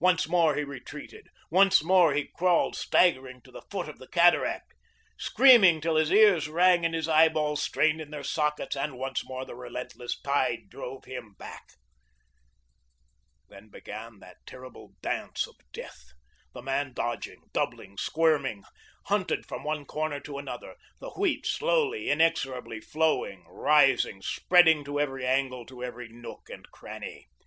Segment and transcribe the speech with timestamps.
[0.00, 1.28] Once more he retreated.
[1.50, 4.72] Once more he crawled staggering to the foot of the cataract,
[5.18, 9.44] screaming till his ears sang and his eyeballs strained in their sockets, and once more
[9.44, 11.72] the relentless tide drove him back.
[13.50, 16.06] Then began that terrible dance of death;
[16.54, 18.64] the man dodging, doubling, squirming,
[19.08, 25.26] hunted from one corner to another, the wheat slowly, inexorably flowing, rising, spreading to every
[25.26, 27.26] angle, to every nook and cranny.